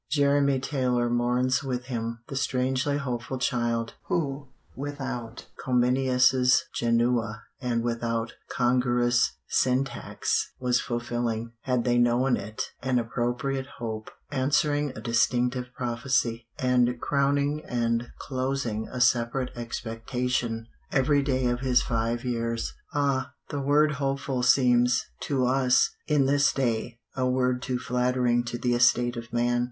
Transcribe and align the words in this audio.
Jeremy 0.09 0.59
Taylor 0.59 1.11
mourns 1.11 1.63
with 1.63 1.85
him 1.85 2.23
"the 2.27 2.35
strangely 2.35 2.97
hopeful 2.97 3.37
child," 3.37 3.93
who 4.07 4.47
without 4.75 5.45
Comenius's 5.63 6.63
"Janua" 6.75 7.41
and 7.61 7.83
without 7.83 8.33
congruous 8.49 9.37
syntax 9.47 10.53
was 10.59 10.81
fulfilling, 10.81 11.51
had 11.65 11.83
they 11.83 11.99
known 11.99 12.35
it, 12.35 12.63
an 12.81 12.97
appropriate 12.97 13.67
hope, 13.77 14.09
answering 14.31 14.89
a 14.97 15.01
distinctive 15.01 15.67
prophecy, 15.77 16.47
and 16.57 16.99
crowning 16.99 17.61
and 17.63 18.07
closing 18.17 18.87
a 18.87 18.99
separate 18.99 19.55
expectation 19.55 20.65
every 20.91 21.21
day 21.21 21.45
of 21.45 21.59
his 21.59 21.83
five 21.83 22.25
years. 22.25 22.73
Ah! 22.91 23.33
the 23.49 23.61
word 23.61 23.91
"hopeful" 23.91 24.41
seems, 24.41 25.05
to 25.19 25.45
us, 25.45 25.91
in 26.07 26.25
this 26.25 26.51
day, 26.51 26.97
a 27.15 27.29
word 27.29 27.61
too 27.61 27.77
flattering 27.77 28.43
to 28.45 28.57
the 28.57 28.73
estate 28.73 29.15
of 29.15 29.31
man. 29.31 29.59